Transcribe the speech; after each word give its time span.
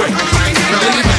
quick. 0.00 0.12
Now 0.12 0.96
leave 0.96 1.09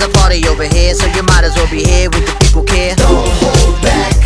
There's 0.00 0.14
a 0.14 0.16
party 0.16 0.48
over 0.48 0.64
here, 0.64 0.94
so 0.94 1.04
you 1.12 1.22
might 1.24 1.44
as 1.44 1.54
well 1.56 1.68
be 1.68 1.84
here 1.84 2.08
with 2.08 2.24
the 2.24 2.32
people 2.40 2.64
care. 2.64 2.96
Don't 2.96 3.28
hold 3.36 3.76
back, 3.84 4.16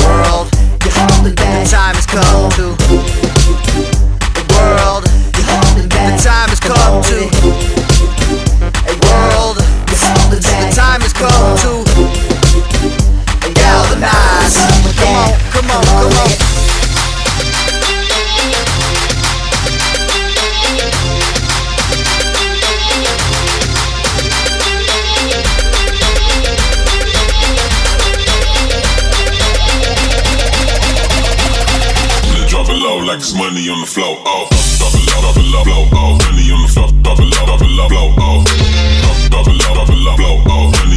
world. 0.00 0.48
You're 0.80 0.96
holding 1.04 1.34
back. 1.34 1.68
The 1.68 1.70
time 1.70 1.94
has 2.00 2.08
come 2.08 2.48
to 2.56 2.87
flow 32.98 33.06
like 33.06 33.18
it's 33.18 33.34
money 33.34 33.68
on 33.68 33.80
the 33.80 33.86
flow. 33.86 34.16
Oh, 34.24 34.48
double 34.78 34.98
up, 35.10 35.34
double 35.34 35.56
up, 35.56 35.64
blow. 35.64 35.88
Oh, 35.92 36.18
money 36.18 36.50
on 36.52 36.62
the 36.62 36.68
flow, 36.68 36.88
double 37.02 37.34
up, 37.34 37.46
double 37.46 37.80
up, 37.80 37.88
blow. 37.90 38.14
Oh, 38.18 38.44
double 39.30 39.52
up, 39.52 39.86
double 39.86 40.08
up, 40.08 40.16
blow. 40.16 40.42
Oh. 40.46 40.87